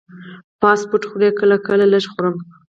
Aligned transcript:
فاسټ 0.59 0.83
فوډ 0.89 1.03
خورئ؟ 1.09 1.29
کله 1.39 1.55
کله، 1.65 1.85
لږ 1.93 2.03
خورم 2.11 2.35